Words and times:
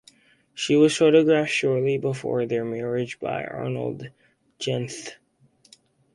She 0.55 0.75
was 0.75 0.97
photographed 0.97 1.51
shortly 1.51 1.99
before 1.99 2.47
their 2.47 2.65
marriage 2.65 3.19
by 3.19 3.43
Arnold 3.45 4.09
Genthe. 4.57 5.17